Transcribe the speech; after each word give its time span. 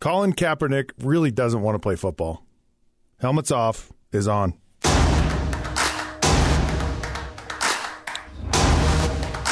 Colin 0.00 0.32
Kaepernick 0.32 0.92
really 0.98 1.30
doesn't 1.30 1.60
want 1.60 1.74
to 1.74 1.78
play 1.78 1.94
football. 1.94 2.42
Helmets 3.18 3.50
off 3.50 3.92
is 4.12 4.26
on. 4.26 4.54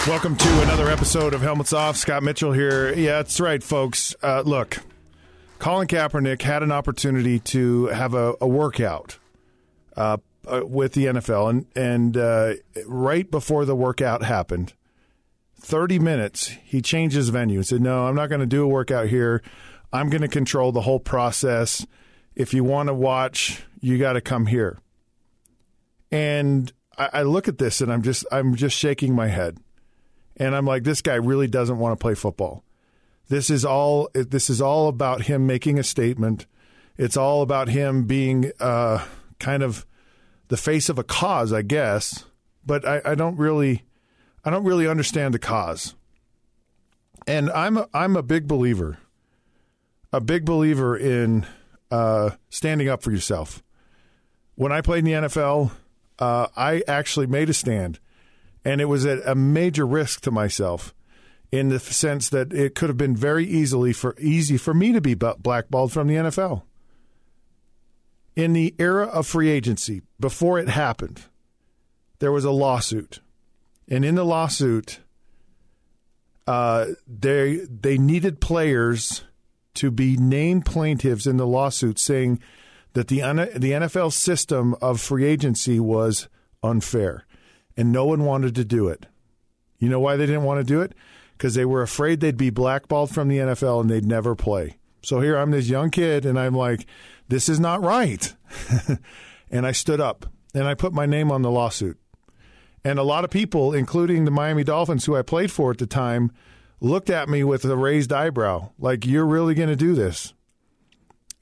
Welcome 0.06 0.36
to 0.36 0.62
another 0.62 0.88
episode 0.88 1.34
of 1.34 1.42
Helmets 1.42 1.74
Off. 1.74 1.98
Scott 1.98 2.22
Mitchell 2.22 2.52
here. 2.52 2.94
Yeah, 2.94 3.16
that's 3.18 3.38
right, 3.40 3.62
folks. 3.62 4.16
Uh, 4.22 4.40
look, 4.40 4.78
Colin 5.58 5.86
Kaepernick 5.86 6.40
had 6.40 6.62
an 6.62 6.72
opportunity 6.72 7.38
to 7.40 7.88
have 7.88 8.14
a, 8.14 8.34
a 8.40 8.48
workout 8.48 9.18
uh, 9.98 10.16
uh, 10.46 10.62
with 10.64 10.94
the 10.94 11.04
NFL, 11.04 11.50
and 11.50 11.66
and 11.76 12.16
uh, 12.16 12.54
right 12.86 13.30
before 13.30 13.66
the 13.66 13.76
workout 13.76 14.22
happened, 14.22 14.72
thirty 15.60 15.98
minutes, 15.98 16.46
he 16.64 16.80
changed 16.80 17.14
his 17.14 17.28
venue. 17.28 17.58
and 17.58 17.66
said, 17.66 17.82
"No, 17.82 18.06
I'm 18.06 18.14
not 18.14 18.30
going 18.30 18.40
to 18.40 18.46
do 18.46 18.64
a 18.64 18.68
workout 18.68 19.08
here. 19.08 19.42
I'm 19.92 20.10
going 20.10 20.22
to 20.22 20.28
control 20.28 20.72
the 20.72 20.82
whole 20.82 21.00
process. 21.00 21.86
If 22.34 22.54
you 22.54 22.64
want 22.64 22.88
to 22.88 22.94
watch, 22.94 23.62
you 23.80 23.98
got 23.98 24.14
to 24.14 24.20
come 24.20 24.46
here." 24.46 24.78
And 26.10 26.72
I, 26.96 27.10
I 27.12 27.22
look 27.22 27.48
at 27.48 27.58
this, 27.58 27.80
and 27.80 27.92
I'm 27.92 28.02
just 28.02 28.24
I'm 28.30 28.54
just 28.54 28.76
shaking 28.76 29.14
my 29.14 29.28
head, 29.28 29.58
and 30.36 30.54
I'm 30.54 30.66
like, 30.66 30.84
this 30.84 31.02
guy 31.02 31.14
really 31.14 31.46
doesn't 31.46 31.78
want 31.78 31.98
to 31.98 32.02
play 32.02 32.14
football. 32.14 32.64
This 33.28 33.50
is 33.50 33.64
all. 33.64 34.08
This 34.14 34.48
is 34.48 34.60
all 34.60 34.88
about 34.88 35.22
him 35.22 35.46
making 35.46 35.78
a 35.78 35.82
statement. 35.82 36.46
It's 36.96 37.16
all 37.16 37.42
about 37.42 37.68
him 37.68 38.04
being 38.06 38.50
uh, 38.58 39.04
kind 39.38 39.62
of 39.62 39.86
the 40.48 40.56
face 40.56 40.88
of 40.88 40.98
a 40.98 41.04
cause, 41.04 41.52
I 41.52 41.62
guess. 41.62 42.24
But 42.66 42.86
I, 42.86 43.00
I 43.04 43.14
don't 43.14 43.36
really, 43.36 43.84
I 44.44 44.50
don't 44.50 44.64
really 44.64 44.88
understand 44.88 45.32
the 45.32 45.38
cause. 45.38 45.94
And 47.26 47.50
I'm 47.50 47.76
a, 47.76 47.88
I'm 47.94 48.16
a 48.16 48.22
big 48.22 48.48
believer, 48.48 48.98
a 50.12 50.20
big 50.20 50.44
believer 50.44 50.96
in 50.96 51.46
uh, 51.90 52.30
standing 52.50 52.88
up 52.88 53.02
for 53.02 53.10
yourself. 53.10 53.62
When 54.54 54.72
I 54.72 54.80
played 54.80 55.00
in 55.00 55.04
the 55.04 55.28
NFL, 55.28 55.70
uh, 56.18 56.48
I 56.56 56.82
actually 56.88 57.26
made 57.26 57.48
a 57.48 57.54
stand, 57.54 58.00
and 58.64 58.80
it 58.80 58.86
was 58.86 59.06
at 59.06 59.26
a 59.26 59.34
major 59.34 59.86
risk 59.86 60.22
to 60.22 60.30
myself 60.30 60.94
in 61.50 61.68
the 61.68 61.78
sense 61.78 62.28
that 62.28 62.52
it 62.52 62.74
could 62.74 62.88
have 62.88 62.98
been 62.98 63.16
very 63.16 63.46
easily 63.46 63.92
for 63.92 64.14
easy 64.18 64.56
for 64.56 64.74
me 64.74 64.92
to 64.92 65.00
be 65.00 65.14
blackballed 65.14 65.92
from 65.92 66.06
the 66.08 66.14
NFL. 66.14 66.62
In 68.36 68.52
the 68.52 68.74
era 68.78 69.06
of 69.06 69.26
free 69.26 69.48
agency, 69.48 70.02
before 70.20 70.58
it 70.58 70.68
happened, 70.68 71.22
there 72.18 72.32
was 72.32 72.44
a 72.44 72.50
lawsuit, 72.50 73.20
and 73.88 74.04
in 74.04 74.14
the 74.14 74.24
lawsuit, 74.24 75.00
uh, 76.46 76.86
they 77.06 77.66
they 77.66 77.98
needed 77.98 78.40
players 78.40 79.24
to 79.74 79.90
be 79.90 80.16
named 80.16 80.66
plaintiffs 80.66 81.26
in 81.26 81.36
the 81.36 81.46
lawsuit, 81.46 81.98
saying 81.98 82.40
that 82.94 83.08
the 83.08 83.20
the 83.56 83.72
NFL 83.72 84.12
system 84.12 84.74
of 84.80 85.00
free 85.00 85.24
agency 85.24 85.78
was 85.78 86.28
unfair, 86.62 87.26
and 87.76 87.92
no 87.92 88.04
one 88.04 88.24
wanted 88.24 88.54
to 88.56 88.64
do 88.64 88.88
it. 88.88 89.06
You 89.78 89.88
know 89.88 90.00
why 90.00 90.16
they 90.16 90.26
didn't 90.26 90.44
want 90.44 90.60
to 90.60 90.64
do 90.64 90.80
it? 90.80 90.94
because 91.38 91.54
they 91.54 91.64
were 91.64 91.82
afraid 91.82 92.18
they'd 92.18 92.36
be 92.36 92.50
blackballed 92.50 93.10
from 93.10 93.28
the 93.28 93.38
NFL 93.38 93.80
and 93.80 93.88
they'd 93.88 94.04
never 94.04 94.34
play. 94.34 94.76
So 95.02 95.20
here 95.20 95.38
I'm 95.38 95.52
this 95.52 95.68
young 95.68 95.90
kid 95.90 96.26
and 96.26 96.38
I'm 96.38 96.54
like, 96.54 96.84
this 97.28 97.48
is 97.48 97.60
not 97.60 97.80
right. 97.80 98.34
and 99.50 99.64
I 99.64 99.70
stood 99.70 100.00
up 100.00 100.26
and 100.52 100.64
I 100.64 100.74
put 100.74 100.92
my 100.92 101.06
name 101.06 101.30
on 101.30 101.42
the 101.42 101.50
lawsuit. 101.50 101.96
And 102.84 102.98
a 102.98 103.04
lot 103.04 103.24
of 103.24 103.30
people, 103.30 103.72
including 103.72 104.24
the 104.24 104.30
Miami 104.32 104.64
Dolphins, 104.64 105.04
who 105.04 105.14
I 105.14 105.22
played 105.22 105.52
for 105.52 105.70
at 105.70 105.78
the 105.78 105.86
time, 105.86 106.32
looked 106.80 107.10
at 107.10 107.28
me 107.28 107.44
with 107.44 107.64
a 107.64 107.76
raised 107.76 108.12
eyebrow, 108.12 108.70
like, 108.78 109.06
you're 109.06 109.26
really 109.26 109.54
going 109.54 109.68
to 109.68 109.76
do 109.76 109.94
this. 109.94 110.34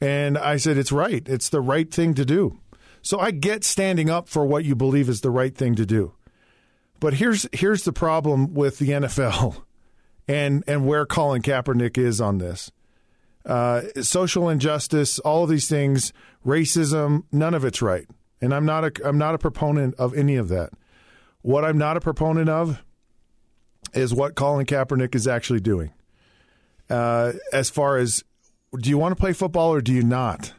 And 0.00 0.36
I 0.36 0.56
said, 0.56 0.76
it's 0.76 0.92
right. 0.92 1.26
It's 1.26 1.48
the 1.48 1.60
right 1.60 1.92
thing 1.92 2.14
to 2.14 2.24
do. 2.24 2.58
So 3.02 3.20
I 3.20 3.30
get 3.30 3.62
standing 3.62 4.10
up 4.10 4.28
for 4.28 4.44
what 4.44 4.64
you 4.64 4.74
believe 4.74 5.08
is 5.08 5.20
the 5.20 5.30
right 5.30 5.54
thing 5.54 5.76
to 5.76 5.86
do. 5.86 6.12
But 6.98 7.14
here's 7.14 7.46
here's 7.52 7.84
the 7.84 7.92
problem 7.92 8.54
with 8.54 8.78
the 8.78 8.88
NFL 8.88 9.62
and 10.28 10.64
and 10.66 10.86
where 10.86 11.06
Colin 11.06 11.42
Kaepernick 11.42 11.98
is 11.98 12.20
on 12.20 12.38
this. 12.38 12.72
Uh, 13.44 13.82
social 14.02 14.48
injustice, 14.48 15.20
all 15.20 15.44
of 15.44 15.50
these 15.50 15.68
things, 15.68 16.12
racism, 16.44 17.22
none 17.30 17.54
of 17.54 17.64
it's 17.64 17.80
right. 17.80 18.08
And 18.40 18.52
I'm 18.52 18.66
not 18.66 18.84
a 18.84 19.08
I'm 19.08 19.18
not 19.18 19.36
a 19.36 19.38
proponent 19.38 19.94
of 19.96 20.12
any 20.14 20.34
of 20.34 20.48
that. 20.48 20.70
What 21.42 21.64
I'm 21.64 21.78
not 21.78 21.96
a 21.96 22.00
proponent 22.00 22.48
of 22.48 22.82
is 23.96 24.14
what 24.14 24.34
Colin 24.34 24.66
Kaepernick 24.66 25.14
is 25.14 25.26
actually 25.26 25.60
doing. 25.60 25.92
Uh, 26.88 27.32
as 27.52 27.70
far 27.70 27.96
as 27.96 28.22
do 28.78 28.90
you 28.90 28.98
want 28.98 29.16
to 29.16 29.20
play 29.20 29.32
football 29.32 29.72
or 29.72 29.80
do 29.80 29.92
you 29.92 30.02
not? 30.02 30.52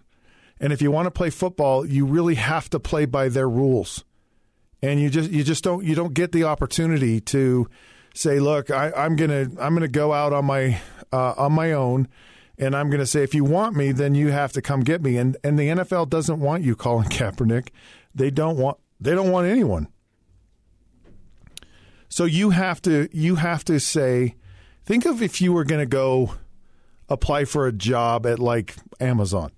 And 0.59 0.73
if 0.73 0.81
you 0.81 0.91
want 0.91 1.05
to 1.05 1.11
play 1.11 1.29
football, 1.29 1.85
you 1.85 2.05
really 2.05 2.35
have 2.35 2.69
to 2.71 2.79
play 2.79 3.05
by 3.05 3.29
their 3.29 3.49
rules. 3.49 4.03
And 4.81 4.99
you 4.99 5.09
just 5.09 5.31
you 5.31 5.43
just 5.43 5.63
don't 5.63 5.83
you 5.83 5.95
don't 5.95 6.13
get 6.13 6.31
the 6.31 6.43
opportunity 6.43 7.19
to 7.21 7.67
say, 8.13 8.39
look, 8.39 8.71
I, 8.71 8.91
am 8.95 9.15
gonna 9.15 9.49
I'm 9.59 9.73
gonna 9.73 9.87
go 9.87 10.13
out 10.13 10.33
on 10.33 10.45
my 10.45 10.79
uh, 11.11 11.33
on 11.37 11.53
my 11.53 11.71
own, 11.71 12.07
and 12.57 12.75
I'm 12.75 12.89
gonna 12.89 13.05
say, 13.05 13.23
if 13.23 13.33
you 13.33 13.43
want 13.43 13.75
me, 13.75 13.91
then 13.91 14.13
you 14.15 14.29
have 14.29 14.51
to 14.53 14.61
come 14.61 14.81
get 14.81 15.01
me. 15.01 15.17
And 15.17 15.37
and 15.43 15.57
the 15.57 15.69
NFL 15.69 16.09
doesn't 16.09 16.39
want 16.39 16.63
you, 16.63 16.75
Colin 16.75 17.09
Kaepernick. 17.09 17.69
They 18.13 18.29
don't 18.29 18.57
want 18.57 18.77
they 18.99 19.15
don't 19.15 19.31
want 19.31 19.47
anyone. 19.47 19.87
So 22.17 22.25
you 22.25 22.49
have 22.49 22.81
to 22.81 23.07
you 23.11 23.35
have 23.35 23.63
to 23.65 23.79
say, 23.79 24.33
think 24.83 25.05
of 25.05 25.21
if 25.21 25.39
you 25.39 25.53
were 25.53 25.63
going 25.63 25.81
to 25.81 25.85
go 25.85 26.33
apply 27.09 27.45
for 27.45 27.67
a 27.67 27.71
job 27.71 28.25
at 28.25 28.39
like 28.39 28.75
Amazon, 28.99 29.51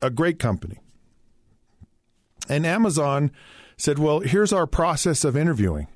a 0.00 0.08
great 0.08 0.38
company, 0.38 0.78
and 2.48 2.64
Amazon 2.64 3.30
said, 3.76 3.98
well, 3.98 4.20
here's 4.20 4.54
our 4.54 4.66
process 4.66 5.22
of 5.22 5.36
interviewing. 5.36 5.86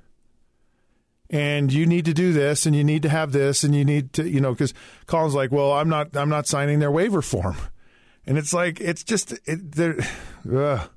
And 1.30 1.72
you 1.72 1.86
need 1.86 2.04
to 2.04 2.12
do 2.12 2.34
this 2.34 2.66
and 2.66 2.76
you 2.76 2.84
need 2.84 3.00
to 3.04 3.08
have 3.08 3.32
this 3.32 3.64
and 3.64 3.74
you 3.74 3.86
need 3.86 4.12
to 4.12 4.28
you 4.28 4.42
know 4.42 4.52
because 4.52 4.74
Colin's 5.06 5.34
like 5.34 5.50
well 5.50 5.72
I'm 5.72 5.88
not 5.88 6.14
I'm 6.14 6.28
not 6.28 6.46
signing 6.46 6.80
their 6.80 6.92
waiver 6.92 7.22
form. 7.22 7.56
And 8.26 8.36
it's 8.36 8.52
like 8.52 8.82
it's 8.82 9.02
just 9.02 9.32
it, 9.46 9.72
they're 9.72 10.06
uh, 10.54 10.88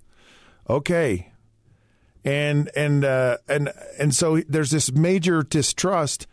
okay 0.70 1.32
and 2.26 2.70
and 2.76 3.04
uh, 3.06 3.38
and 3.48 3.72
and 4.00 4.16
so 4.16 4.42
there's 4.48 4.72
this 4.72 4.92
major 4.92 5.44
distrust 5.44 6.28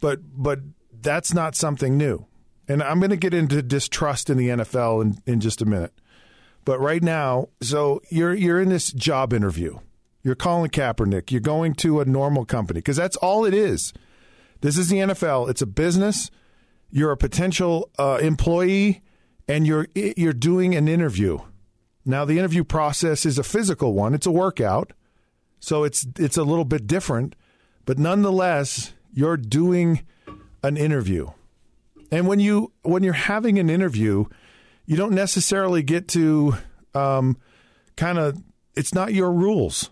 but 0.00 0.20
but 0.34 0.60
that's 1.00 1.32
not 1.32 1.54
something 1.54 1.96
new 1.96 2.26
and 2.68 2.82
I'm 2.82 3.00
going 3.00 3.10
to 3.10 3.16
get 3.16 3.34
into 3.34 3.62
distrust 3.62 4.30
in 4.30 4.36
the 4.36 4.48
NFL 4.48 5.02
in, 5.02 5.22
in 5.26 5.40
just 5.40 5.62
a 5.62 5.66
minute 5.66 5.92
but 6.64 6.78
right 6.80 7.02
now 7.02 7.48
so 7.62 8.00
you're 8.10 8.34
you're 8.34 8.60
in 8.60 8.68
this 8.68 8.92
job 8.92 9.32
interview 9.32 9.78
you're 10.22 10.34
Colin 10.34 10.70
Kaepernick. 10.70 11.30
You're 11.30 11.40
going 11.40 11.74
to 11.76 12.00
a 12.00 12.04
normal 12.04 12.44
company 12.44 12.78
because 12.78 12.96
that's 12.96 13.16
all 13.16 13.44
it 13.44 13.54
is. 13.54 13.92
This 14.60 14.76
is 14.76 14.88
the 14.88 14.98
NFL. 14.98 15.48
It's 15.48 15.62
a 15.62 15.66
business. 15.66 16.30
You're 16.90 17.12
a 17.12 17.16
potential 17.16 17.90
uh, 17.98 18.18
employee, 18.20 19.02
and 19.48 19.66
you're 19.66 19.88
you're 19.94 20.32
doing 20.32 20.74
an 20.74 20.88
interview. 20.88 21.38
Now, 22.04 22.24
the 22.24 22.38
interview 22.38 22.64
process 22.64 23.24
is 23.24 23.38
a 23.38 23.42
physical 23.42 23.94
one. 23.94 24.14
It's 24.14 24.26
a 24.26 24.30
workout, 24.30 24.92
so 25.60 25.84
it's 25.84 26.06
it's 26.18 26.36
a 26.36 26.42
little 26.42 26.64
bit 26.64 26.86
different. 26.86 27.36
But 27.84 27.98
nonetheless, 27.98 28.92
you're 29.12 29.36
doing 29.36 30.02
an 30.62 30.76
interview. 30.76 31.28
And 32.10 32.26
when 32.26 32.40
you 32.40 32.72
when 32.82 33.02
you're 33.02 33.12
having 33.12 33.58
an 33.58 33.70
interview, 33.70 34.24
you 34.86 34.96
don't 34.96 35.12
necessarily 35.12 35.82
get 35.82 36.08
to 36.08 36.54
um, 36.94 37.36
kind 37.96 38.18
of. 38.18 38.42
It's 38.76 38.94
not 38.94 39.12
your 39.12 39.32
rules 39.32 39.90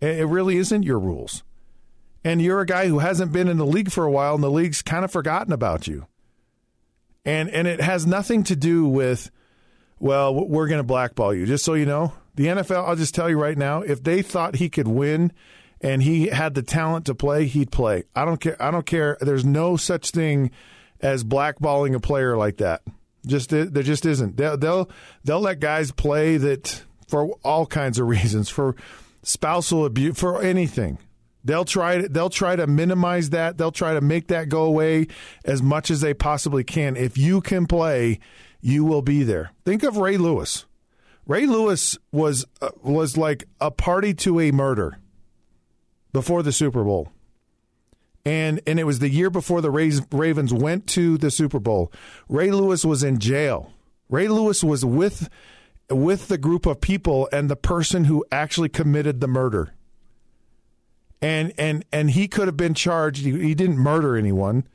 it 0.00 0.26
really 0.26 0.56
isn't 0.56 0.82
your 0.82 0.98
rules. 0.98 1.42
And 2.24 2.42
you're 2.42 2.60
a 2.60 2.66
guy 2.66 2.88
who 2.88 2.98
hasn't 2.98 3.32
been 3.32 3.48
in 3.48 3.56
the 3.56 3.66
league 3.66 3.90
for 3.90 4.04
a 4.04 4.10
while, 4.10 4.34
and 4.34 4.42
the 4.42 4.50
league's 4.50 4.82
kind 4.82 5.04
of 5.04 5.12
forgotten 5.12 5.52
about 5.52 5.86
you. 5.86 6.06
And 7.24 7.48
and 7.50 7.66
it 7.66 7.80
has 7.80 8.06
nothing 8.06 8.44
to 8.44 8.56
do 8.56 8.86
with, 8.86 9.30
well, 9.98 10.34
we're 10.34 10.68
going 10.68 10.78
to 10.78 10.84
blackball 10.84 11.34
you. 11.34 11.46
Just 11.46 11.64
so 11.64 11.74
you 11.74 11.86
know, 11.86 12.12
the 12.36 12.46
NFL. 12.46 12.86
I'll 12.88 12.96
just 12.96 13.14
tell 13.14 13.28
you 13.28 13.38
right 13.38 13.58
now, 13.58 13.82
if 13.82 14.02
they 14.02 14.22
thought 14.22 14.56
he 14.56 14.68
could 14.68 14.88
win, 14.88 15.32
and 15.80 16.02
he 16.02 16.28
had 16.28 16.54
the 16.54 16.62
talent 16.62 17.06
to 17.06 17.14
play, 17.14 17.46
he'd 17.46 17.70
play. 17.70 18.04
I 18.14 18.24
don't 18.24 18.40
care. 18.40 18.60
I 18.62 18.70
don't 18.70 18.86
care. 18.86 19.16
There's 19.20 19.44
no 19.44 19.76
such 19.76 20.10
thing 20.10 20.50
as 21.00 21.24
blackballing 21.24 21.94
a 21.94 22.00
player 22.00 22.36
like 22.36 22.58
that. 22.58 22.82
Just 23.26 23.50
there 23.50 23.66
just 23.66 24.06
isn't. 24.06 24.36
They'll 24.36 24.56
they'll, 24.56 24.90
they'll 25.24 25.40
let 25.40 25.60
guys 25.60 25.90
play 25.90 26.36
that 26.36 26.82
for 27.08 27.36
all 27.44 27.66
kinds 27.66 27.98
of 27.98 28.06
reasons 28.08 28.48
for 28.48 28.76
spousal 29.22 29.84
abuse, 29.84 30.18
for 30.18 30.42
anything. 30.42 30.98
They'll 31.44 31.64
try 31.64 32.02
to, 32.02 32.08
they'll 32.08 32.30
try 32.30 32.56
to 32.56 32.66
minimize 32.66 33.30
that. 33.30 33.56
They'll 33.56 33.70
try 33.70 33.94
to 33.94 34.00
make 34.00 34.28
that 34.28 34.48
go 34.48 34.64
away 34.64 35.06
as 35.44 35.62
much 35.62 35.92
as 35.92 36.00
they 36.00 36.12
possibly 36.12 36.64
can. 36.64 36.96
If 36.96 37.16
you 37.16 37.40
can 37.40 37.66
play, 37.66 38.18
you 38.60 38.84
will 38.84 39.02
be 39.02 39.22
there. 39.22 39.52
Think 39.64 39.84
of 39.84 39.96
Ray 39.96 40.16
Lewis. 40.16 40.64
Ray 41.26 41.46
Lewis 41.46 41.98
was 42.12 42.46
uh, 42.62 42.70
was 42.82 43.16
like 43.16 43.44
a 43.60 43.70
party 43.70 44.14
to 44.14 44.40
a 44.40 44.52
murder 44.52 44.98
before 46.12 46.42
the 46.42 46.52
Super 46.52 46.84
Bowl. 46.84 47.10
And 48.24 48.60
and 48.66 48.78
it 48.78 48.84
was 48.84 49.00
the 49.00 49.08
year 49.08 49.30
before 49.30 49.60
the 49.60 49.70
Ravens 49.70 50.52
went 50.52 50.86
to 50.88 51.18
the 51.18 51.30
Super 51.30 51.60
Bowl. 51.60 51.92
Ray 52.28 52.50
Lewis 52.50 52.84
was 52.84 53.02
in 53.02 53.18
jail. 53.18 53.72
Ray 54.08 54.28
Lewis 54.28 54.62
was 54.62 54.84
with 54.84 55.28
with 55.90 56.28
the 56.28 56.38
group 56.38 56.66
of 56.66 56.80
people 56.80 57.28
and 57.32 57.48
the 57.48 57.56
person 57.56 58.04
who 58.04 58.24
actually 58.32 58.68
committed 58.68 59.20
the 59.20 59.28
murder. 59.28 59.74
And 61.20 61.52
and 61.58 61.84
and 61.92 62.10
he 62.10 62.28
could 62.28 62.46
have 62.46 62.56
been 62.56 62.74
charged. 62.74 63.24
He, 63.24 63.32
he 63.32 63.54
didn't 63.54 63.78
murder 63.78 64.16
anyone, 64.16 64.66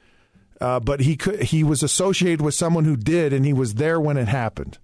uh, 0.59 0.79
but 0.79 1.01
he 1.01 1.15
could. 1.15 1.43
He 1.43 1.63
was 1.63 1.83
associated 1.83 2.41
with 2.41 2.55
someone 2.55 2.85
who 2.85 2.97
did, 2.97 3.31
and 3.31 3.45
he 3.45 3.53
was 3.53 3.75
there 3.75 3.99
when 3.99 4.17
it 4.17 4.27
happened. 4.27 4.79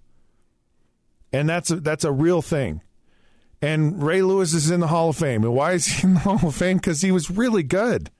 And 1.32 1.48
that's 1.48 1.70
a, 1.70 1.76
that's 1.76 2.04
a 2.04 2.12
real 2.12 2.42
thing. 2.42 2.82
And 3.60 4.02
Ray 4.02 4.22
Lewis 4.22 4.54
is 4.54 4.70
in 4.70 4.80
the 4.80 4.86
Hall 4.86 5.10
of 5.10 5.16
Fame. 5.16 5.44
And 5.44 5.54
why 5.54 5.72
is 5.72 5.86
he 5.86 6.06
in 6.06 6.14
the 6.14 6.20
Hall 6.20 6.48
of 6.48 6.54
Fame? 6.54 6.76
Because 6.76 7.02
he 7.02 7.12
was 7.12 7.30
really 7.30 7.62
good 7.62 8.10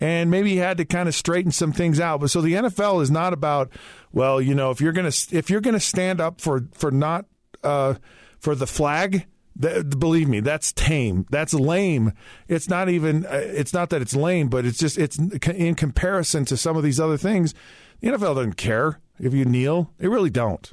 and 0.00 0.30
maybe 0.30 0.50
he 0.50 0.56
had 0.56 0.78
to 0.78 0.84
kind 0.84 1.08
of 1.08 1.14
straighten 1.14 1.52
some 1.52 1.72
things 1.72 2.00
out. 2.00 2.20
But 2.20 2.30
so 2.30 2.40
the 2.40 2.54
NFL 2.54 3.02
is 3.02 3.10
not 3.10 3.32
about 3.32 3.70
well, 4.12 4.40
you 4.40 4.54
know, 4.54 4.70
if 4.70 4.80
you're 4.80 4.92
gonna 4.92 5.12
if 5.30 5.50
you're 5.50 5.60
gonna 5.60 5.80
stand 5.80 6.20
up 6.20 6.40
for 6.40 6.66
for 6.72 6.90
not 6.90 7.26
uh, 7.62 7.94
for 8.38 8.54
the 8.54 8.66
flag. 8.66 9.26
Believe 9.58 10.28
me, 10.28 10.38
that's 10.38 10.72
tame. 10.72 11.26
That's 11.30 11.52
lame. 11.52 12.12
It's 12.46 12.68
not 12.68 12.88
even. 12.88 13.26
Uh, 13.26 13.40
it's 13.42 13.72
not 13.72 13.90
that 13.90 14.00
it's 14.00 14.14
lame, 14.14 14.46
but 14.48 14.64
it's 14.64 14.78
just. 14.78 14.96
It's 14.96 15.18
in 15.18 15.74
comparison 15.74 16.44
to 16.44 16.56
some 16.56 16.76
of 16.76 16.84
these 16.84 17.00
other 17.00 17.16
things. 17.16 17.54
The 17.98 18.06
NFL 18.06 18.36
doesn't 18.36 18.56
care 18.56 19.00
if 19.18 19.34
you 19.34 19.44
kneel. 19.44 19.92
They 19.98 20.06
really 20.06 20.30
don't. 20.30 20.72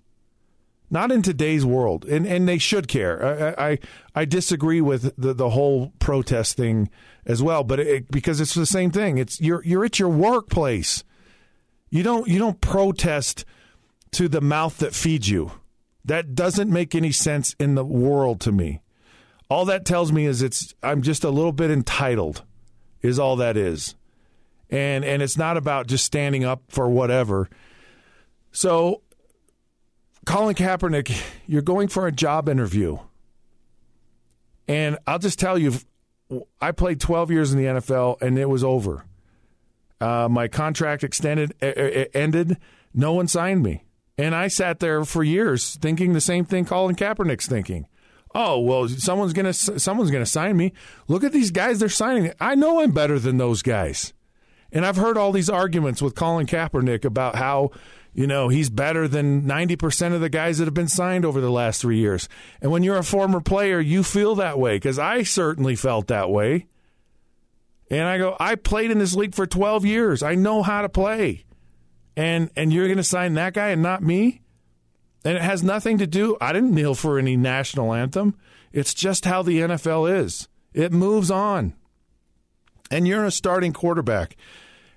Not 0.90 1.12
in 1.12 1.22
today's 1.22 1.66
world, 1.66 2.06
and 2.06 2.28
and 2.28 2.48
they 2.48 2.58
should 2.58 2.88
care. 2.88 3.56
I 3.58 3.70
I, 3.72 3.80
I 4.14 4.26
disagree 4.26 4.82
with 4.82 5.16
the 5.18 5.34
the 5.34 5.50
whole 5.50 5.94
protest 6.00 6.58
thing 6.58 6.90
as 7.26 7.42
well, 7.42 7.64
but 7.64 7.80
it, 7.80 8.12
because 8.12 8.40
it's 8.40 8.54
the 8.54 8.66
same 8.66 8.92
thing. 8.92 9.18
It's 9.18 9.42
you're 9.42 9.64
you're 9.64 9.86
at 9.86 10.00
your 10.00 10.10
workplace. 10.10 11.04
You 11.90 12.04
don't 12.04 12.28
you 12.28 12.38
don't 12.38 12.62
protest 12.62 13.46
to 14.12 14.28
the 14.28 14.42
mouth 14.42 14.78
that 14.78 14.94
feeds 14.94 15.30
you. 15.30 15.52
That 16.04 16.36
doesn't 16.36 16.70
make 16.70 16.94
any 16.94 17.12
sense 17.12 17.56
in 17.60 17.76
the 17.76 17.84
world 17.84 18.40
to 18.42 18.52
me. 18.52 18.82
All 19.50 19.66
that 19.66 19.86
tells 19.86 20.12
me 20.12 20.26
is 20.26 20.42
it's 20.42 20.74
I'm 20.84 21.02
just 21.02 21.24
a 21.24 21.30
little 21.30 21.52
bit 21.52 21.72
entitled. 21.72 22.44
Is 23.02 23.20
all 23.20 23.36
that 23.38 23.58
is. 23.58 23.96
And 24.70 25.04
and 25.04 25.22
it's 25.22 25.38
not 25.38 25.58
about 25.58 25.88
just 25.88 26.06
standing 26.06 26.44
up 26.44 26.64
for 26.70 26.88
whatever. 26.90 27.50
So 28.52 29.02
Colin 30.25 30.56
Kaepernick, 30.56 31.16
you're 31.48 31.62
going 31.62 31.88
for 31.88 32.07
a 32.07 32.12
job 32.12 32.50
interview. 32.50 32.98
And 34.68 34.98
I'll 35.06 35.19
just 35.19 35.39
tell 35.39 35.57
you, 35.57 35.74
I 36.60 36.72
played 36.72 37.00
12 37.00 37.31
years 37.31 37.54
in 37.54 37.60
the 37.60 37.66
NFL 37.66 38.22
and 38.22 38.38
it 38.38 38.50
was 38.50 38.63
over. 38.63 39.06
Uh, 40.01 40.27
my 40.30 40.48
contract 40.48 41.04
extended, 41.04 41.54
ended. 41.62 42.57
No 42.94 43.13
one 43.13 43.27
signed 43.27 43.63
me. 43.63 43.83
And 44.18 44.33
I 44.33 44.48
sat 44.48 44.80
there 44.80 45.04
for 45.06 45.24
years 45.24 45.75
thinking 45.75 46.13
the 46.13 46.22
same 46.22 46.45
thing 46.45 46.66
Colin 46.66 46.95
Kaepernick's 46.95 47.48
thinking. 47.48 47.88
Oh 48.33 48.60
well, 48.60 48.88
someone's 48.89 49.31
gonna 49.31 49.54
someone's 49.54 50.12
gonna 50.12 50.25
sign 50.25 50.57
me. 50.57 50.74
Look 51.07 51.24
at 51.24 51.31
these 51.31 51.51
guys 51.51 51.80
they're 51.80 51.88
signing. 51.89 52.33
I 52.39 52.56
know 52.56 52.81
I'm 52.81 52.92
better 52.92 53.18
than 53.18 53.38
those 53.38 53.62
guys, 53.62 54.13
and 54.74 54.86
I've 54.86 54.98
heard 54.98 55.18
all 55.18 55.31
these 55.31 55.50
arguments 55.50 56.01
with 56.01 56.16
Colin 56.16 56.45
Kaepernick 56.45 57.06
about 57.06 57.36
how 57.36 57.72
you 58.15 58.27
know, 58.27 58.47
he's 58.47 58.69
better 58.69 59.09
than 59.09 59.41
90% 59.41 60.13
of 60.13 60.21
the 60.21 60.29
guys 60.29 60.57
that 60.57 60.65
have 60.65 60.73
been 60.73 60.88
signed 60.88 61.25
over 61.25 61.41
the 61.41 61.51
last 61.51 61.81
three 61.81 61.97
years. 61.97 62.29
And 62.62 62.71
when 62.71 62.81
you're 62.81 62.97
a 62.97 63.03
former 63.03 63.41
player, 63.41 63.81
you 63.81 64.03
feel 64.03 64.35
that 64.35 64.57
way 64.57 64.77
because 64.77 64.97
I 64.97 65.23
certainly 65.23 65.75
felt 65.75 66.07
that 66.07 66.29
way. 66.29 66.67
And 67.91 68.03
I 68.03 68.17
go, 68.17 68.38
I 68.39 68.56
played 68.56 68.89
in 68.89 69.00
this 69.00 69.15
league 69.15 69.35
for 69.35 69.45
12 69.45 69.85
years. 69.85 70.23
I 70.23 70.33
know 70.35 70.63
how 70.63 70.81
to 70.81 70.88
play. 70.89 71.44
And 72.15 72.50
and 72.56 72.71
you're 72.71 72.88
going 72.88 72.97
to 72.97 73.03
sign 73.03 73.33
that 73.33 73.53
guy 73.53 73.69
and 73.69 73.83
not 73.83 74.01
me? 74.01 74.41
And 75.25 75.35
it 75.35 75.41
has 75.41 75.62
nothing 75.62 75.97
to 75.97 76.07
do. 76.07 76.38
I 76.39 76.53
didn't 76.53 76.73
kneel 76.73 76.95
for 76.95 77.19
any 77.19 77.35
national 77.35 77.94
anthem. 77.94 78.38
It's 78.71 78.94
just 78.94 79.25
how 79.25 79.41
the 79.41 79.59
NFL 79.59 80.23
is. 80.23 80.47
It 80.73 80.94
moves 80.94 81.29
on. 81.29 81.73
And 82.89 83.06
you're 83.06 83.25
a 83.25 83.31
starting 83.31 83.73
quarterback. 83.73 84.38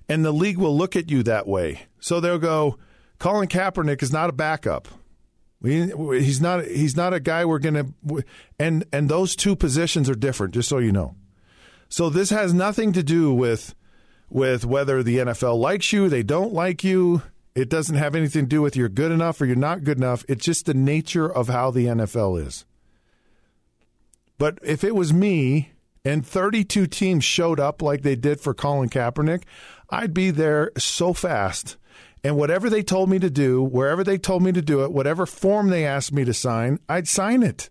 And 0.08 0.24
the 0.24 0.32
league 0.32 0.58
will 0.58 0.76
look 0.76 0.94
at 0.94 1.10
you 1.10 1.24
that 1.24 1.48
way. 1.48 1.86
So 1.98 2.20
they'll 2.20 2.38
go, 2.38 2.78
Colin 3.18 3.48
Kaepernick 3.48 4.02
is 4.02 4.12
not 4.12 4.30
a 4.30 4.32
backup. 4.32 4.88
he's 5.62 6.40
not. 6.40 6.64
He's 6.64 6.96
not 6.96 7.12
a 7.12 7.20
guy 7.20 7.44
we're 7.44 7.58
going 7.58 7.74
to. 7.74 8.24
And 8.58 8.84
and 8.92 9.08
those 9.08 9.34
two 9.34 9.56
positions 9.56 10.08
are 10.08 10.14
different. 10.14 10.54
Just 10.54 10.68
so 10.68 10.78
you 10.78 10.92
know. 10.92 11.16
So 11.88 12.10
this 12.10 12.30
has 12.30 12.52
nothing 12.52 12.92
to 12.92 13.02
do 13.02 13.32
with 13.32 13.74
with 14.30 14.64
whether 14.64 15.02
the 15.02 15.18
NFL 15.18 15.58
likes 15.58 15.92
you, 15.92 16.08
they 16.08 16.22
don't 16.22 16.52
like 16.52 16.84
you. 16.84 17.22
It 17.54 17.68
doesn't 17.68 17.96
have 17.96 18.14
anything 18.14 18.44
to 18.44 18.48
do 18.48 18.62
with 18.62 18.76
you're 18.76 18.88
good 18.88 19.10
enough 19.10 19.40
or 19.40 19.46
you're 19.46 19.56
not 19.56 19.84
good 19.84 19.98
enough. 19.98 20.24
It's 20.28 20.44
just 20.44 20.66
the 20.66 20.74
nature 20.74 21.30
of 21.30 21.48
how 21.48 21.70
the 21.70 21.86
NFL 21.86 22.46
is. 22.46 22.64
But 24.36 24.58
if 24.62 24.84
it 24.84 24.94
was 24.94 25.12
me 25.12 25.72
and 26.04 26.24
32 26.24 26.86
teams 26.86 27.24
showed 27.24 27.58
up 27.58 27.82
like 27.82 28.02
they 28.02 28.14
did 28.14 28.40
for 28.40 28.54
Colin 28.54 28.88
Kaepernick, 28.88 29.42
I'd 29.90 30.14
be 30.14 30.30
there 30.30 30.70
so 30.78 31.12
fast 31.12 31.76
and 32.24 32.36
whatever 32.36 32.68
they 32.68 32.82
told 32.82 33.08
me 33.10 33.18
to 33.18 33.30
do, 33.30 33.62
wherever 33.62 34.02
they 34.02 34.18
told 34.18 34.42
me 34.42 34.52
to 34.52 34.62
do 34.62 34.84
it, 34.84 34.92
whatever 34.92 35.26
form 35.26 35.68
they 35.68 35.84
asked 35.84 36.12
me 36.12 36.24
to 36.24 36.34
sign, 36.34 36.78
I'd 36.88 37.08
sign 37.08 37.42
it. 37.42 37.70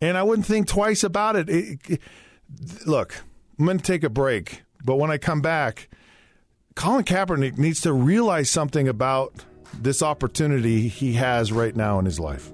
And 0.00 0.16
I 0.16 0.22
wouldn't 0.22 0.46
think 0.46 0.68
twice 0.68 1.02
about 1.02 1.36
it. 1.36 1.48
it, 1.48 1.78
it 1.88 2.00
look, 2.86 3.22
I'm 3.58 3.64
going 3.64 3.78
to 3.78 3.84
take 3.84 4.04
a 4.04 4.10
break, 4.10 4.62
but 4.84 4.96
when 4.96 5.10
I 5.10 5.18
come 5.18 5.40
back, 5.40 5.88
Colin 6.74 7.04
Kaepernick 7.04 7.58
needs 7.58 7.80
to 7.82 7.92
realize 7.92 8.50
something 8.50 8.88
about 8.88 9.44
this 9.72 10.02
opportunity 10.02 10.88
he 10.88 11.14
has 11.14 11.52
right 11.52 11.74
now 11.74 11.98
in 11.98 12.04
his 12.04 12.20
life. 12.20 12.52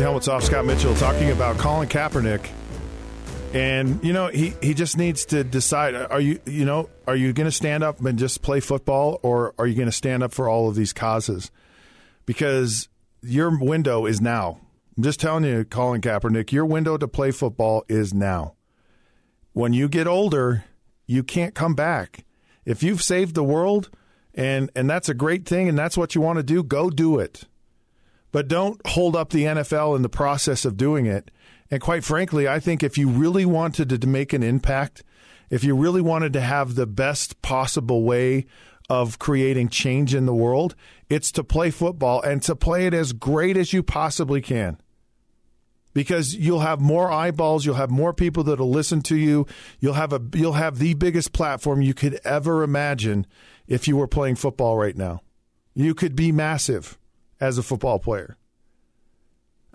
Helmets 0.00 0.28
Off. 0.28 0.44
Scott 0.44 0.64
Mitchell 0.64 0.94
talking 0.94 1.30
about 1.30 1.58
Colin 1.58 1.88
Kaepernick. 1.88 2.48
And 3.52 4.02
you 4.02 4.12
know 4.12 4.28
he, 4.28 4.54
he 4.62 4.74
just 4.74 4.96
needs 4.96 5.26
to 5.26 5.44
decide: 5.44 5.94
Are 5.94 6.20
you 6.20 6.40
you 6.46 6.64
know 6.64 6.88
are 7.06 7.16
you 7.16 7.32
going 7.32 7.46
to 7.46 7.52
stand 7.52 7.84
up 7.84 8.00
and 8.00 8.18
just 8.18 8.42
play 8.42 8.60
football, 8.60 9.20
or 9.22 9.54
are 9.58 9.66
you 9.66 9.74
going 9.74 9.88
to 9.88 9.92
stand 9.92 10.22
up 10.22 10.32
for 10.32 10.48
all 10.48 10.68
of 10.68 10.74
these 10.74 10.92
causes? 10.92 11.50
Because 12.24 12.88
your 13.22 13.58
window 13.58 14.06
is 14.06 14.20
now. 14.20 14.60
I'm 14.96 15.02
just 15.02 15.20
telling 15.20 15.44
you, 15.44 15.64
Colin 15.64 16.00
Kaepernick, 16.00 16.52
your 16.52 16.64
window 16.64 16.96
to 16.96 17.08
play 17.08 17.30
football 17.30 17.84
is 17.88 18.14
now. 18.14 18.54
When 19.52 19.72
you 19.72 19.88
get 19.88 20.06
older, 20.06 20.64
you 21.06 21.22
can't 21.22 21.54
come 21.54 21.74
back. 21.74 22.24
If 22.64 22.82
you've 22.82 23.02
saved 23.02 23.34
the 23.34 23.44
world, 23.44 23.90
and 24.34 24.70
and 24.76 24.88
that's 24.88 25.08
a 25.08 25.14
great 25.14 25.44
thing, 25.44 25.68
and 25.68 25.78
that's 25.78 25.98
what 25.98 26.14
you 26.14 26.20
want 26.20 26.38
to 26.38 26.42
do, 26.42 26.62
go 26.62 26.88
do 26.88 27.18
it. 27.18 27.44
But 28.32 28.48
don't 28.48 28.80
hold 28.86 29.16
up 29.16 29.30
the 29.30 29.44
NFL 29.44 29.96
in 29.96 30.02
the 30.02 30.08
process 30.08 30.64
of 30.64 30.76
doing 30.76 31.06
it. 31.06 31.30
And 31.70 31.80
quite 31.80 32.04
frankly, 32.04 32.48
I 32.48 32.60
think 32.60 32.82
if 32.82 32.98
you 32.98 33.08
really 33.08 33.44
wanted 33.44 33.88
to 34.00 34.06
make 34.06 34.32
an 34.32 34.42
impact, 34.42 35.02
if 35.50 35.64
you 35.64 35.74
really 35.74 36.00
wanted 36.00 36.32
to 36.34 36.40
have 36.40 36.74
the 36.74 36.86
best 36.86 37.42
possible 37.42 38.02
way 38.02 38.46
of 38.88 39.18
creating 39.18 39.68
change 39.68 40.14
in 40.14 40.26
the 40.26 40.34
world, 40.34 40.74
it's 41.08 41.30
to 41.32 41.44
play 41.44 41.70
football 41.70 42.20
and 42.22 42.42
to 42.42 42.56
play 42.56 42.86
it 42.86 42.94
as 42.94 43.12
great 43.12 43.56
as 43.56 43.72
you 43.72 43.82
possibly 43.82 44.40
can. 44.40 44.80
Because 45.92 46.34
you'll 46.34 46.60
have 46.60 46.80
more 46.80 47.10
eyeballs, 47.10 47.66
you'll 47.66 47.74
have 47.74 47.90
more 47.90 48.12
people 48.12 48.44
that'll 48.44 48.70
listen 48.70 49.02
to 49.02 49.16
you. 49.16 49.46
You'll 49.80 49.94
have 49.94 50.12
a 50.12 50.22
you'll 50.34 50.52
have 50.52 50.78
the 50.78 50.94
biggest 50.94 51.32
platform 51.32 51.82
you 51.82 51.94
could 51.94 52.20
ever 52.24 52.62
imagine 52.62 53.26
if 53.66 53.88
you 53.88 53.96
were 53.96 54.06
playing 54.06 54.36
football 54.36 54.76
right 54.76 54.96
now. 54.96 55.20
You 55.74 55.94
could 55.94 56.14
be 56.14 56.30
massive 56.30 56.96
as 57.40 57.58
a 57.58 57.62
football 57.62 57.98
player. 57.98 58.36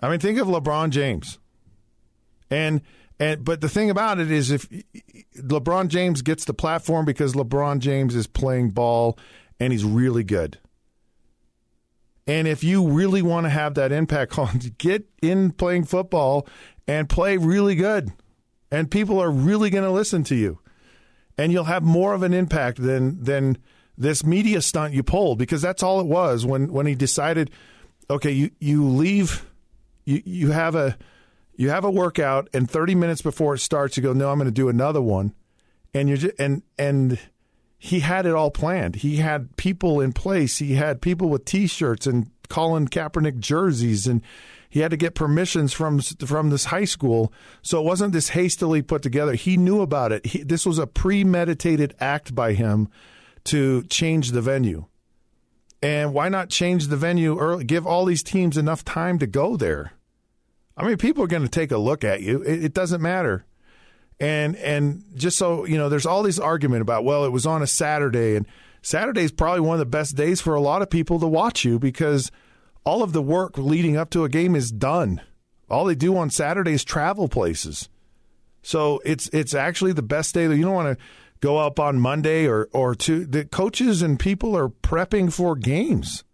I 0.00 0.08
mean, 0.08 0.20
think 0.20 0.38
of 0.38 0.46
LeBron 0.46 0.90
James. 0.90 1.38
And 2.50 2.82
and 3.18 3.44
but 3.44 3.60
the 3.60 3.68
thing 3.68 3.90
about 3.90 4.18
it 4.18 4.30
is 4.30 4.50
if 4.50 4.68
LeBron 5.38 5.88
James 5.88 6.22
gets 6.22 6.44
the 6.44 6.54
platform 6.54 7.04
because 7.04 7.34
LeBron 7.34 7.78
James 7.78 8.14
is 8.14 8.26
playing 8.26 8.70
ball 8.70 9.18
and 9.58 9.72
he's 9.72 9.84
really 9.84 10.22
good. 10.22 10.58
And 12.26 12.48
if 12.48 12.64
you 12.64 12.86
really 12.86 13.22
want 13.22 13.44
to 13.44 13.50
have 13.50 13.74
that 13.74 13.92
impact 13.92 14.38
on 14.38 14.58
get 14.78 15.08
in 15.22 15.52
playing 15.52 15.84
football 15.84 16.46
and 16.86 17.08
play 17.08 17.36
really 17.36 17.74
good. 17.74 18.12
And 18.70 18.90
people 18.90 19.20
are 19.20 19.30
really 19.30 19.70
going 19.70 19.84
to 19.84 19.90
listen 19.90 20.24
to 20.24 20.34
you. 20.34 20.58
And 21.38 21.52
you'll 21.52 21.64
have 21.64 21.82
more 21.82 22.14
of 22.14 22.22
an 22.22 22.34
impact 22.34 22.82
than 22.82 23.22
than 23.22 23.58
this 23.98 24.24
media 24.24 24.60
stunt 24.60 24.94
you 24.94 25.02
pulled 25.02 25.38
because 25.38 25.62
that's 25.62 25.82
all 25.82 26.00
it 26.00 26.06
was 26.06 26.44
when 26.44 26.72
when 26.72 26.86
he 26.86 26.94
decided 26.94 27.50
okay 28.10 28.30
you 28.30 28.50
you 28.58 28.86
leave 28.86 29.46
you 30.04 30.22
you 30.24 30.50
have 30.50 30.74
a 30.74 30.96
you 31.54 31.70
have 31.70 31.84
a 31.84 31.90
workout 31.90 32.48
and 32.52 32.70
30 32.70 32.94
minutes 32.94 33.22
before 33.22 33.54
it 33.54 33.60
starts 33.60 33.96
you 33.96 34.02
go 34.02 34.12
no 34.12 34.30
I'm 34.30 34.38
going 34.38 34.46
to 34.46 34.52
do 34.52 34.68
another 34.68 35.00
one 35.02 35.34
and 35.94 36.08
you're 36.08 36.30
and 36.38 36.62
and 36.78 37.18
he 37.78 38.00
had 38.00 38.26
it 38.26 38.34
all 38.34 38.50
planned. 38.50 38.96
He 38.96 39.16
had 39.16 39.56
people 39.56 40.00
in 40.00 40.12
place. 40.12 40.58
He 40.58 40.74
had 40.74 41.00
people 41.00 41.28
with 41.28 41.44
T-shirts 41.44 42.06
and 42.06 42.30
Colin 42.48 42.88
Kaepernick 42.88 43.38
jerseys, 43.38 44.06
and 44.06 44.22
he 44.68 44.80
had 44.80 44.90
to 44.90 44.96
get 44.96 45.14
permissions 45.14 45.72
from 45.72 46.00
from 46.00 46.50
this 46.50 46.66
high 46.66 46.84
school. 46.84 47.32
So 47.62 47.80
it 47.80 47.84
wasn't 47.84 48.12
this 48.12 48.30
hastily 48.30 48.82
put 48.82 49.02
together. 49.02 49.34
He 49.34 49.56
knew 49.56 49.82
about 49.82 50.12
it. 50.12 50.26
He, 50.26 50.42
this 50.42 50.66
was 50.66 50.78
a 50.78 50.86
premeditated 50.86 51.94
act 52.00 52.34
by 52.34 52.54
him 52.54 52.88
to 53.46 53.82
change 53.84 54.30
the 54.30 54.42
venue. 54.42 54.86
And 55.82 56.14
why 56.14 56.28
not 56.28 56.48
change 56.48 56.88
the 56.88 56.96
venue 56.96 57.38
early? 57.38 57.64
Give 57.64 57.86
all 57.86 58.04
these 58.04 58.22
teams 58.22 58.56
enough 58.56 58.84
time 58.84 59.18
to 59.18 59.26
go 59.26 59.56
there. 59.56 59.92
I 60.76 60.86
mean, 60.86 60.96
people 60.96 61.22
are 61.22 61.28
going 61.28 61.42
to 61.42 61.48
take 61.48 61.70
a 61.70 61.78
look 61.78 62.04
at 62.04 62.22
you. 62.22 62.42
It, 62.42 62.64
it 62.64 62.74
doesn't 62.74 63.00
matter 63.00 63.44
and 64.18 64.56
and 64.56 65.04
just 65.14 65.36
so 65.36 65.64
you 65.64 65.76
know, 65.76 65.88
there's 65.88 66.06
all 66.06 66.22
this 66.22 66.38
argument 66.38 66.82
about 66.82 67.04
well, 67.04 67.24
it 67.24 67.32
was 67.32 67.46
on 67.46 67.62
a 67.62 67.66
Saturday, 67.66 68.36
and 68.36 68.46
Saturday 68.82 69.22
is 69.22 69.32
probably 69.32 69.60
one 69.60 69.74
of 69.74 69.80
the 69.80 69.86
best 69.86 70.16
days 70.16 70.40
for 70.40 70.54
a 70.54 70.60
lot 70.60 70.82
of 70.82 70.90
people 70.90 71.20
to 71.20 71.26
watch 71.26 71.64
you 71.64 71.78
because 71.78 72.30
all 72.84 73.02
of 73.02 73.12
the 73.12 73.22
work 73.22 73.58
leading 73.58 73.96
up 73.96 74.10
to 74.10 74.24
a 74.24 74.28
game 74.28 74.54
is 74.54 74.70
done. 74.70 75.20
All 75.68 75.84
they 75.84 75.94
do 75.94 76.16
on 76.16 76.30
Saturday 76.30 76.72
is 76.72 76.84
travel 76.84 77.28
places, 77.28 77.88
so 78.62 79.00
it's 79.04 79.28
it's 79.28 79.54
actually 79.54 79.92
the 79.92 80.02
best 80.02 80.34
day. 80.34 80.46
That 80.46 80.56
you 80.56 80.64
don't 80.64 80.74
want 80.74 80.98
to 80.98 81.04
go 81.40 81.58
up 81.58 81.78
on 81.78 81.98
Monday 81.98 82.46
or 82.46 82.68
or 82.72 82.94
two. 82.94 83.24
The 83.26 83.44
coaches 83.44 84.02
and 84.02 84.18
people 84.18 84.56
are 84.56 84.68
prepping 84.68 85.32
for 85.32 85.56
games, 85.56 86.24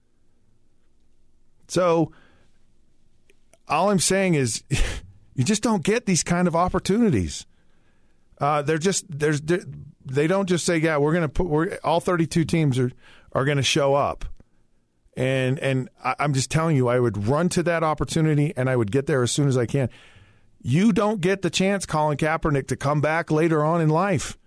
so 1.68 2.12
all 3.68 3.90
I'm 3.90 4.00
saying 4.00 4.34
is. 4.34 4.62
You 5.34 5.44
just 5.44 5.62
don't 5.62 5.82
get 5.82 6.06
these 6.06 6.22
kind 6.22 6.46
of 6.46 6.54
opportunities. 6.54 7.46
Uh, 8.38 8.62
they're 8.62 8.78
just 8.78 9.06
there's 9.08 9.40
they 9.40 10.26
don't 10.26 10.48
just 10.48 10.66
say 10.66 10.78
yeah 10.78 10.96
we're 10.96 11.12
to 11.22 11.28
put 11.28 11.46
we're 11.46 11.78
all 11.84 12.00
32 12.00 12.44
teams 12.44 12.78
are 12.78 12.90
are 13.32 13.44
to 13.44 13.62
show 13.62 13.94
up 13.94 14.24
and 15.16 15.58
and 15.60 15.88
I, 16.04 16.16
I'm 16.18 16.34
just 16.34 16.50
telling 16.50 16.76
you 16.76 16.88
I 16.88 16.98
would 16.98 17.28
run 17.28 17.48
to 17.50 17.62
that 17.62 17.84
opportunity 17.84 18.52
and 18.56 18.68
I 18.68 18.76
would 18.76 18.90
get 18.90 19.06
there 19.06 19.22
as 19.22 19.30
soon 19.30 19.48
as 19.48 19.56
I 19.56 19.66
can. 19.66 19.88
You 20.60 20.92
don't 20.92 21.20
get 21.20 21.42
the 21.42 21.50
chance, 21.50 21.86
Colin 21.86 22.16
Kaepernick, 22.16 22.68
to 22.68 22.76
come 22.76 23.00
back 23.00 23.30
later 23.30 23.64
on 23.64 23.80
in 23.80 23.88
life. 23.88 24.38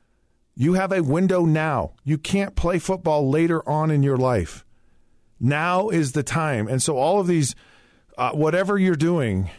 You 0.56 0.74
have 0.74 0.92
a 0.92 1.04
window 1.04 1.46
now. 1.46 1.94
You 2.04 2.18
can't 2.18 2.56
play 2.56 2.80
football 2.80 3.30
later 3.30 3.68
on 3.68 3.92
in 3.92 4.04
your 4.04 4.18
life. 4.18 4.66
Now 5.40 5.90
is 5.90 6.14
the 6.14 6.24
time. 6.24 6.68
And 6.68 6.82
so 6.82 6.98
all 6.98 7.20
of 7.20 7.28
these, 7.28 7.56
uh, 8.18 8.32
whatever 8.32 8.78
you're 8.78 8.96
doing, 8.96 9.50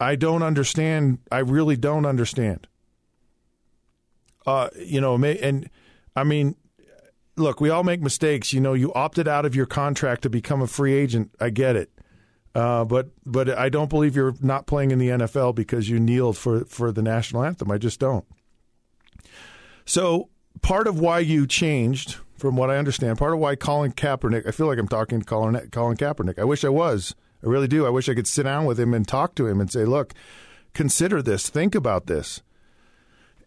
I 0.00 0.16
don't 0.16 0.42
understand. 0.42 1.18
I 1.30 1.38
really 1.38 1.76
don't 1.76 2.06
understand. 2.06 2.68
Uh, 4.46 4.70
you 4.78 5.00
know, 5.00 5.14
and 5.22 5.68
I 6.14 6.24
mean, 6.24 6.56
look, 7.36 7.60
we 7.60 7.68
all 7.68 7.84
make 7.84 8.00
mistakes. 8.00 8.52
You 8.52 8.60
know, 8.60 8.72
you 8.72 8.92
opted 8.94 9.28
out 9.28 9.44
of 9.44 9.54
your 9.54 9.66
contract 9.66 10.22
to 10.22 10.30
become 10.30 10.62
a 10.62 10.66
free 10.66 10.94
agent. 10.94 11.32
I 11.40 11.50
get 11.50 11.76
it. 11.76 11.90
Uh, 12.54 12.86
but 12.86 13.10
but 13.26 13.50
I 13.50 13.68
don't 13.68 13.90
believe 13.90 14.16
you're 14.16 14.34
not 14.40 14.66
playing 14.66 14.90
in 14.90 14.98
the 14.98 15.08
NFL 15.08 15.54
because 15.54 15.90
you 15.90 16.00
kneeled 16.00 16.38
for, 16.38 16.64
for 16.64 16.90
the 16.90 17.02
national 17.02 17.44
anthem. 17.44 17.70
I 17.70 17.76
just 17.76 18.00
don't. 18.00 18.24
So 19.84 20.30
part 20.62 20.86
of 20.86 21.00
why 21.00 21.20
you 21.20 21.46
changed, 21.46 22.16
from 22.36 22.56
what 22.56 22.70
I 22.70 22.76
understand, 22.76 23.18
part 23.18 23.32
of 23.32 23.38
why 23.38 23.56
Colin 23.56 23.92
Kaepernick, 23.92 24.46
I 24.46 24.50
feel 24.50 24.66
like 24.66 24.78
I'm 24.78 24.88
talking 24.88 25.20
to 25.20 25.24
Colin, 25.24 25.70
Colin 25.70 25.96
Kaepernick. 25.96 26.38
I 26.38 26.44
wish 26.44 26.64
I 26.64 26.68
was. 26.68 27.14
I 27.42 27.48
really 27.48 27.68
do. 27.68 27.86
I 27.86 27.90
wish 27.90 28.08
I 28.08 28.14
could 28.14 28.26
sit 28.26 28.44
down 28.44 28.64
with 28.64 28.78
him 28.78 28.94
and 28.94 29.06
talk 29.06 29.34
to 29.36 29.46
him 29.46 29.60
and 29.60 29.70
say, 29.70 29.84
look, 29.84 30.14
consider 30.74 31.22
this, 31.22 31.48
think 31.48 31.74
about 31.74 32.06
this. 32.06 32.42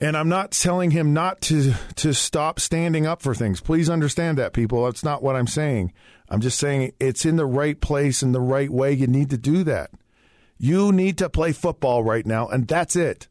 And 0.01 0.15
I'm 0.15 0.29
not 0.29 0.51
telling 0.51 0.91
him 0.91 1.13
not 1.13 1.41
to 1.41 1.73
to 1.97 2.13
stop 2.13 2.59
standing 2.61 3.05
up 3.05 3.21
for 3.21 3.35
things. 3.35 3.59
Please 3.59 3.89
understand 3.89 4.37
that, 4.37 4.53
people. 4.53 4.85
That's 4.85 5.03
not 5.03 5.21
what 5.21 5.35
I'm 5.35 5.47
saying. 5.47 5.91
I'm 6.29 6.39
just 6.39 6.57
saying 6.57 6.93
it's 7.01 7.25
in 7.25 7.35
the 7.35 7.45
right 7.45 7.79
place 7.79 8.23
in 8.23 8.31
the 8.31 8.39
right 8.39 8.69
way. 8.69 8.93
You 8.93 9.07
need 9.07 9.29
to 9.31 9.37
do 9.37 9.63
that. 9.65 9.91
You 10.57 10.93
need 10.93 11.17
to 11.17 11.29
play 11.29 11.51
football 11.51 12.03
right 12.03 12.25
now, 12.25 12.47
and 12.47 12.65
that's 12.65 12.95
it. 12.95 13.27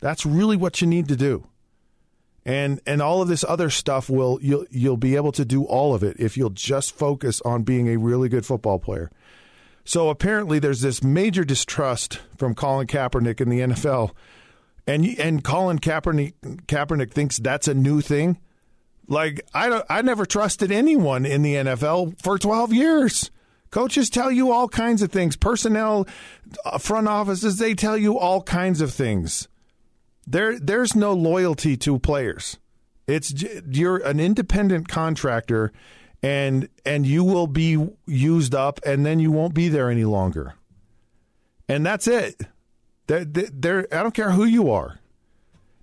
That's 0.00 0.26
really 0.26 0.56
what 0.56 0.80
you 0.80 0.88
need 0.88 1.06
to 1.08 1.16
do. 1.16 1.46
And 2.48 2.80
and 2.86 3.02
all 3.02 3.20
of 3.20 3.28
this 3.28 3.44
other 3.44 3.68
stuff 3.68 4.08
will 4.08 4.38
you'll 4.40 4.64
you'll 4.70 4.96
be 4.96 5.16
able 5.16 5.32
to 5.32 5.44
do 5.44 5.64
all 5.64 5.94
of 5.94 6.02
it 6.02 6.16
if 6.18 6.38
you'll 6.38 6.48
just 6.48 6.96
focus 6.96 7.42
on 7.42 7.62
being 7.62 7.88
a 7.88 7.98
really 7.98 8.30
good 8.30 8.46
football 8.46 8.78
player. 8.78 9.10
So 9.84 10.08
apparently 10.08 10.58
there's 10.58 10.80
this 10.80 11.02
major 11.02 11.44
distrust 11.44 12.20
from 12.38 12.54
Colin 12.54 12.86
Kaepernick 12.86 13.42
in 13.42 13.50
the 13.50 13.60
NFL 13.60 14.12
and 14.86 15.04
and 15.18 15.44
Colin 15.44 15.78
Kaepernick 15.78 16.32
Kaepernick 16.66 17.12
thinks 17.12 17.36
that's 17.36 17.68
a 17.68 17.74
new 17.74 18.00
thing. 18.00 18.38
Like 19.06 19.42
I 19.52 19.68
don't, 19.68 19.84
I 19.90 20.00
never 20.00 20.24
trusted 20.24 20.72
anyone 20.72 21.26
in 21.26 21.42
the 21.42 21.54
NFL 21.54 22.20
for 22.22 22.38
12 22.38 22.72
years. 22.72 23.30
Coaches 23.70 24.08
tell 24.08 24.30
you 24.30 24.50
all 24.50 24.68
kinds 24.68 25.02
of 25.02 25.12
things. 25.12 25.36
Personnel, 25.36 26.08
uh, 26.64 26.78
front 26.78 27.06
offices, 27.08 27.58
they 27.58 27.74
tell 27.74 27.98
you 27.98 28.18
all 28.18 28.42
kinds 28.42 28.80
of 28.80 28.94
things. 28.94 29.48
There 30.30 30.58
there's 30.58 30.94
no 30.94 31.14
loyalty 31.14 31.76
to 31.78 31.98
players. 31.98 32.58
It's 33.06 33.32
you're 33.70 33.96
an 33.96 34.20
independent 34.20 34.86
contractor 34.86 35.72
and 36.22 36.68
and 36.84 37.06
you 37.06 37.24
will 37.24 37.46
be 37.46 37.88
used 38.06 38.54
up 38.54 38.78
and 38.84 39.06
then 39.06 39.20
you 39.20 39.32
won't 39.32 39.54
be 39.54 39.70
there 39.70 39.90
any 39.90 40.04
longer. 40.04 40.54
And 41.66 41.84
that's 41.84 42.06
it. 42.06 42.42
They're, 43.06 43.24
they're, 43.24 43.86
I 43.90 44.02
don't 44.02 44.14
care 44.14 44.32
who 44.32 44.44
you 44.44 44.70
are. 44.70 44.98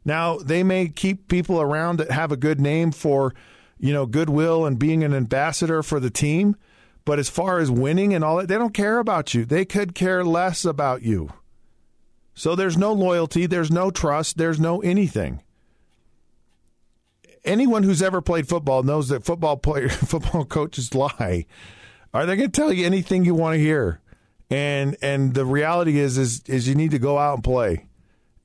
Now 0.04 0.38
they 0.38 0.64
may 0.64 0.90
keep 0.90 1.28
people 1.28 1.60
around 1.60 1.98
that 1.98 2.12
have 2.12 2.32
a 2.32 2.38
good 2.38 2.62
name 2.62 2.92
for, 2.92 3.34
you 3.80 3.94
know, 3.94 4.06
goodwill 4.06 4.66
and 4.66 4.78
being 4.78 5.04
an 5.04 5.14
ambassador 5.14 5.82
for 5.82 6.00
the 6.00 6.12
team, 6.12 6.56
but 7.04 7.18
as 7.18 7.30
far 7.30 7.58
as 7.58 7.72
winning 7.72 8.14
and 8.14 8.24
all 8.24 8.38
that, 8.38 8.48
they 8.48 8.60
don't 8.60 8.74
care 8.76 9.00
about 9.00 9.34
you. 9.34 9.44
They 9.44 9.66
could 9.66 9.96
care 9.96 10.24
less 10.24 10.66
about 10.66 11.02
you. 11.02 11.32
So 12.36 12.56
there's 12.56 12.78
no 12.78 12.94
loyalty, 12.94 13.48
there's 13.48 13.72
no 13.72 13.90
trust, 13.90 14.38
there's 14.38 14.60
no 14.60 14.82
anything. 14.82 15.42
Anyone 17.44 17.84
who's 17.84 18.02
ever 18.02 18.22
played 18.22 18.48
football 18.48 18.84
knows 18.84 19.10
that 19.10 19.24
football 19.24 19.58
player, 19.58 19.90
football 19.90 20.46
coaches 20.46 20.94
lie. 20.94 21.46
Are 22.14 22.26
they 22.26 22.36
going 22.36 22.52
to 22.52 22.62
tell 22.62 22.72
you 22.72 22.86
anything 22.86 23.26
you 23.26 23.34
want 23.34 23.56
to 23.56 23.60
hear? 23.60 24.02
and 24.50 24.96
and 25.02 25.34
the 25.34 25.46
reality 25.46 26.00
is 26.00 26.18
is 26.18 26.42
is 26.48 26.68
you 26.68 26.76
need 26.76 26.92
to 26.92 27.00
go 27.00 27.18
out 27.18 27.36
and 27.36 27.44
play, 27.44 27.88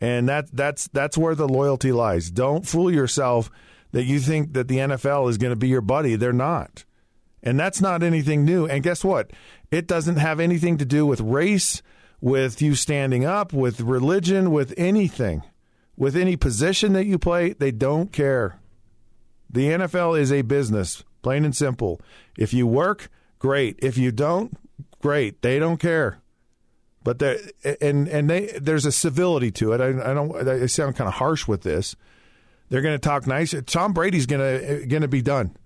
and 0.01 0.29
that 0.29 0.51
that's 0.53 0.89
that's 0.89 1.19
where 1.19 1.35
the 1.35 1.49
loyalty 1.49 1.93
lies. 1.93 2.31
Don't 2.31 2.67
fool 2.67 2.93
yourself 2.93 3.51
that 3.93 4.05
you 4.05 4.21
think 4.21 4.53
that 4.55 4.69
the 4.69 4.79
NFL 4.79 5.29
is 5.29 5.39
going 5.39 5.53
to 5.53 5.57
be 5.57 5.69
your 5.69 5.81
buddy. 5.81 6.17
They're 6.17 6.33
not, 6.33 6.85
and 7.43 7.59
that's 7.59 7.81
not 7.81 8.03
anything 8.03 8.45
new. 8.45 8.67
And 8.67 8.83
guess 8.83 9.05
what? 9.05 9.31
It 9.71 9.87
doesn't 9.87 10.17
have 10.17 10.41
anything 10.41 10.79
to 10.79 10.85
do 10.85 11.07
with 11.07 11.21
race, 11.21 11.83
with 12.21 12.61
you 12.61 12.75
standing 12.75 13.25
up, 13.25 13.53
with 13.53 13.81
religion, 13.81 14.51
with 14.51 14.75
anything, 14.77 15.43
with 15.97 16.17
any 16.17 16.37
position 16.37 16.93
that 16.93 17.07
you 17.07 17.19
play. 17.19 17.53
They 17.53 17.71
don't 17.71 18.13
care. 18.13 18.59
The 19.49 19.67
NFL 19.69 20.19
is 20.19 20.31
a 20.31 20.43
business, 20.43 21.03
plain 21.23 21.45
and 21.45 21.57
simple. 21.57 22.01
If 22.37 22.55
you 22.55 22.67
work, 22.67 23.11
great. 23.39 23.79
If 23.83 23.99
you 23.99 24.13
don't, 24.13 24.57
great. 25.01 25.43
They 25.43 25.59
don't 25.59 25.79
care. 25.79 26.21
But 27.03 27.19
there 27.19 27.39
and 27.81 28.07
and 28.09 28.29
they 28.29 28.59
there's 28.61 28.85
a 28.85 28.93
civility 28.93 29.51
to 29.53 29.73
it. 29.73 29.81
I, 29.81 30.11
I 30.11 30.15
don't. 30.15 30.47
I 30.47 30.67
sound 30.67 30.97
kind 30.97 31.09
of 31.09 31.15
harsh 31.15 31.49
with 31.49 31.63
this. 31.63 31.97
They're 32.69 32.83
going 32.83 32.95
to 32.95 32.99
talk 32.99 33.27
nice. 33.27 33.55
Tom 33.67 33.95
Brady's 33.95 34.27
going 34.27 34.41
to 34.41 34.87
going 34.87 35.03
to 35.03 35.09
be 35.09 35.23
done, 35.23 35.57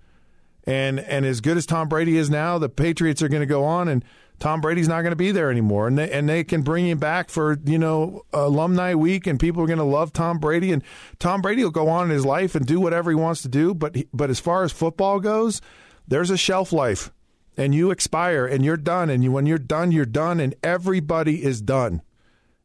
and 0.65 1.01
and 1.01 1.27
as 1.27 1.41
good 1.41 1.57
as 1.57 1.67
Tom 1.67 1.89
Brady 1.89 2.17
is 2.17 2.31
now, 2.31 2.59
the 2.59 2.69
Patriots 2.69 3.21
are 3.21 3.29
going 3.29 3.43
to 3.43 3.47
go 3.47 3.65
on, 3.65 3.89
and 3.89 4.05
Tom 4.41 4.61
Brady's 4.61 4.89
not 4.89 5.03
going 5.03 5.13
to 5.13 5.17
be 5.17 5.31
there 5.31 5.51
anymore, 5.51 5.87
and 5.87 5.97
they 5.97 6.11
and 6.11 6.29
they 6.29 6.45
can 6.45 6.63
bring 6.63 6.87
him 6.87 6.99
back 6.99 7.31
for 7.31 7.59
you 7.65 7.79
know 7.79 8.23
alumni 8.33 8.95
week, 8.95 9.27
and 9.27 9.39
people 9.39 9.63
are 9.63 9.67
going 9.67 9.79
to 9.79 9.85
love 9.85 10.13
Tom 10.13 10.39
Brady, 10.39 10.73
and 10.73 10.83
Tom 11.19 11.41
Brady 11.41 11.63
will 11.63 11.71
go 11.71 11.89
on 11.89 12.05
in 12.05 12.11
his 12.11 12.27
life 12.27 12.55
and 12.55 12.67
do 12.67 12.81
whatever 12.81 13.11
he 13.11 13.17
wants 13.17 13.43
to 13.43 13.49
do. 13.49 13.75
But 13.75 13.97
but 14.13 14.31
as 14.31 14.41
far 14.41 14.65
as 14.65 14.73
football 14.73 15.21
goes, 15.21 15.61
there's 16.07 16.31
a 16.31 16.37
shelf 16.37 16.73
life 16.73 17.11
and 17.57 17.75
you 17.75 17.91
expire 17.91 18.47
and 18.47 18.65
you're 18.65 18.77
done. 18.77 19.11
And 19.11 19.23
you, 19.23 19.33
when 19.33 19.47
you're 19.47 19.59
done, 19.59 19.93
you're 19.93 20.05
done, 20.05 20.41
and 20.41 20.55
everybody 20.63 21.45
is 21.45 21.61
done 21.61 22.03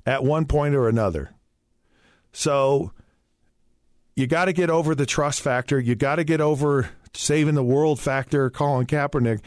at 0.06 0.24
one 0.24 0.46
point 0.46 0.76
or 0.76 0.88
another. 0.88 1.32
So 2.32 2.92
you 4.16 4.28
got 4.28 4.46
to 4.46 4.54
get 4.54 4.70
over 4.70 4.96
the 4.96 5.06
trust 5.06 5.42
factor. 5.42 5.80
You 5.80 5.96
got 5.96 6.16
to 6.16 6.24
get 6.24 6.42
over 6.42 6.90
saving 7.14 7.56
the 7.56 7.64
world 7.64 8.00
factor, 8.00 8.50
Colin 8.50 8.86
Kaepernick. 8.86 9.42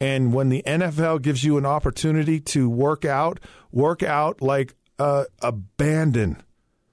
And 0.00 0.32
when 0.32 0.48
the 0.48 0.62
NFL 0.66 1.22
gives 1.22 1.42
you 1.42 1.58
an 1.58 1.66
opportunity 1.66 2.38
to 2.40 2.68
work 2.68 3.04
out, 3.04 3.40
work 3.72 4.02
out 4.02 4.40
like 4.40 4.74
uh, 4.98 5.24
abandon. 5.42 6.42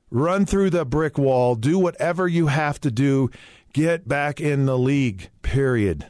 Run 0.09 0.45
through 0.45 0.71
the 0.71 0.85
brick 0.85 1.17
wall. 1.17 1.55
Do 1.55 1.77
whatever 1.77 2.27
you 2.27 2.47
have 2.47 2.79
to 2.81 2.91
do. 2.91 3.29
Get 3.73 4.07
back 4.07 4.39
in 4.39 4.65
the 4.65 4.77
league, 4.77 5.29
period. 5.41 6.07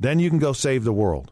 Then 0.00 0.18
you 0.18 0.28
can 0.28 0.38
go 0.38 0.52
save 0.52 0.84
the 0.84 0.92
world. 0.92 1.30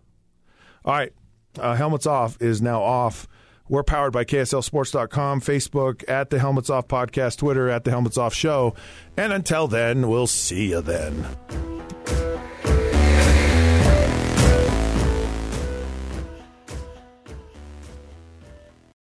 All 0.85 0.95
right. 0.95 1.13
Uh, 1.59 1.75
Helmets 1.75 2.07
Off 2.07 2.41
is 2.41 2.63
now 2.63 2.83
off. 2.83 3.27
We're 3.69 3.83
powered 3.85 4.13
by 4.13 4.25
KSLSports.com, 4.25 5.41
Facebook, 5.41 6.09
at 6.09 6.31
the 6.31 6.41
Helmets 6.41 6.71
Off 6.71 6.89
Podcast, 6.89 7.39
Twitter, 7.39 7.69
at 7.69 7.85
the 7.85 7.91
Helmets 7.91 8.19
Off 8.19 8.35
Show. 8.35 8.75
And 9.17 9.33
until 9.33 9.69
then, 9.69 10.09
we'll 10.09 10.27
see 10.27 10.71
you 10.71 10.81
then. 10.81 11.27